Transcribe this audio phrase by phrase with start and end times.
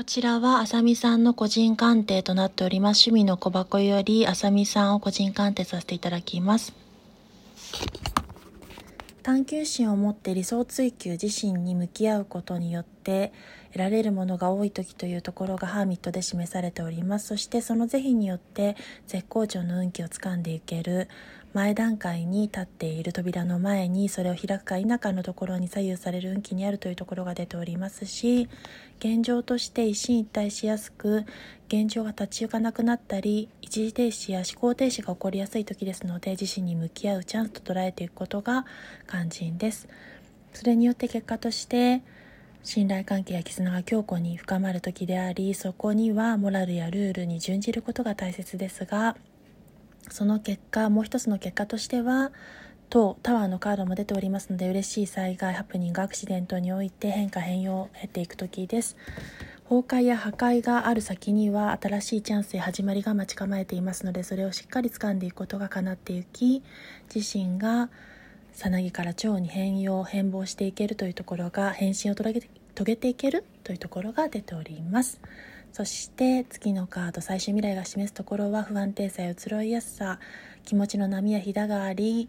[0.00, 3.10] こちらはあさみさんの個人鑑定となっております。
[3.10, 6.72] 趣味の小箱よりあさみさんを個人鑑定させていただきます。
[9.22, 13.34] 探求心を持って理想追求自身に向き合うことによって
[13.72, 18.76] 得られるものが多い時というところがハーミットで示されておりますそしてその是非によって
[19.06, 21.08] 絶好調の運気をつかんでいける
[21.52, 28.48] 前段階に立っている扉の前にそれを開くか否かのところに左右される運気にあるというところが出ておりますし
[29.00, 31.24] 現状として一進一退しやすく
[31.66, 38.64] 現状が立ち行かなくなったり一時停止や思考停止が起こりやすい時ですので自身に向き合うチャンスと捉えていくことが
[39.08, 39.88] 肝心です。
[40.52, 42.02] それによって結果として
[42.62, 49.16] 信頼関係や絆が強固に深まる時でありそこにはモラルやルールに準じることが大切ですが
[50.10, 52.32] その結果もう一つの結果としては
[52.90, 58.96] 当タワーのカードも出ておりますので嬉しい災害ハプニングアクシデントにおいて変化変容を経ていく時です。
[59.70, 66.64] 崩壊や破壊がある先には新しいチャンスや始まりが待ち構えていますのでそれをしっかり掴んでいくことが叶っていき
[67.14, 67.88] 自身が
[68.52, 72.42] さなぎから蝶に変容変貌していけるというところが変身を遂
[72.84, 75.20] げていけるというところが出ております。
[75.72, 80.18] そして次のカード最終未来が示すところは不安定さや移ろいやすさ
[80.64, 82.28] 気持ちの波やひだがあり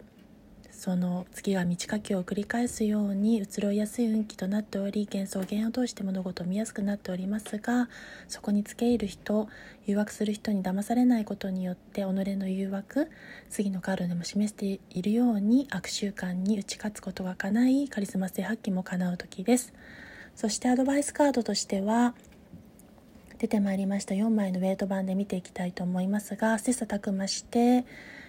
[0.71, 7.87] その月が満ち欠けを繰り返すように移ろいやすい運気となっており幻想幻を通して物事を見やすくなっておりますが
[8.27, 9.47] そこにつけ入る人
[9.85, 13.11] 誘惑する人に騙されないことによって己の誘惑
[13.49, 19.73] 次のカードでも示しているように悪習慣に打ち勝つことが叶いカリスマ性発揮も叶う時です。
[20.35, 22.15] そしてアドバイスカードとしては
[23.41, 24.13] 出てまいりました。
[24.13, 27.85] 4枚のウェイト版で見ていきたいと思いますが切磋琢磨して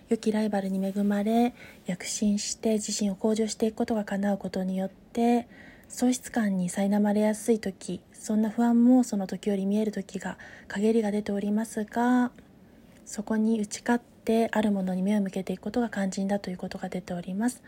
[0.09, 1.53] 良きライバルに恵まれ
[1.85, 5.49] 躍進して自身を向上していくことが叶うことによって
[5.91, 12.31] 喪失感に苛まれやすい時そんな不安もその時より見える時が陰りが出ておりますが
[13.05, 17.63] そこに打ち勝ってあるものに目を向けていくことが肝心だということが出ております。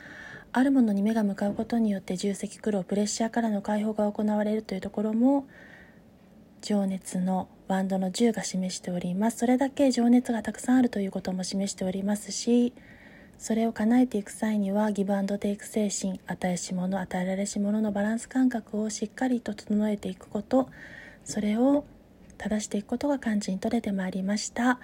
[0.53, 5.47] あるものに目が向かうことによって重責苦労プレッシャーからの解放が行われるというところも
[6.65, 9.37] 情熱のバンドの10が示しております。
[9.37, 12.73] それだけ情熱がたくさんあるということも示しておりますし
[13.39, 20.71] それを叶えていく際にはギブアンドテイク精神与えし者与えられし者のバランス感覚をしっかりと整えていくこと
[21.23, 21.85] それを
[22.39, 24.81] 正していくことが肝心と出てまいりました。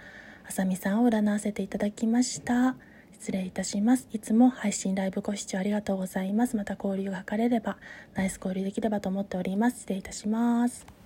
[0.46, 2.76] あさみさんを占わせていただきました。
[3.12, 4.06] 失礼いたします。
[4.12, 6.56] いつも配信ライブご視聴ありがとうございます。
[6.56, 7.78] また交流が図れれば
[8.14, 9.80] ナイス交流できればと思っております。
[9.80, 10.99] 失礼いたします。